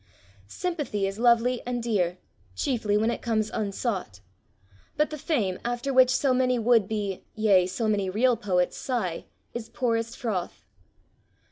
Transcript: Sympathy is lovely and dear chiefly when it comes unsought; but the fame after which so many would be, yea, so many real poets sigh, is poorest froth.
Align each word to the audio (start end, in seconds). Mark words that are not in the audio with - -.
Sympathy 0.47 1.05
is 1.05 1.19
lovely 1.19 1.61
and 1.63 1.83
dear 1.83 2.17
chiefly 2.55 2.97
when 2.97 3.11
it 3.11 3.21
comes 3.21 3.51
unsought; 3.51 4.19
but 4.97 5.11
the 5.11 5.15
fame 5.19 5.59
after 5.63 5.93
which 5.93 6.09
so 6.09 6.33
many 6.33 6.57
would 6.57 6.87
be, 6.87 7.23
yea, 7.35 7.67
so 7.67 7.87
many 7.87 8.09
real 8.09 8.35
poets 8.35 8.75
sigh, 8.75 9.25
is 9.53 9.69
poorest 9.69 10.17
froth. 10.17 10.65